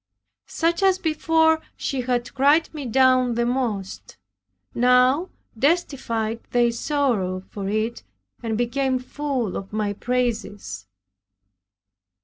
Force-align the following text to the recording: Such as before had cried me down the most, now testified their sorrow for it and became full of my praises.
Such 0.47 0.81
as 0.81 0.97
before 0.97 1.61
had 2.07 2.33
cried 2.33 2.73
me 2.73 2.87
down 2.87 3.35
the 3.35 3.45
most, 3.45 4.17
now 4.73 5.29
testified 5.59 6.39
their 6.49 6.71
sorrow 6.71 7.41
for 7.51 7.69
it 7.69 8.01
and 8.41 8.57
became 8.57 8.97
full 8.97 9.55
of 9.55 9.71
my 9.71 9.93
praises. 9.93 10.87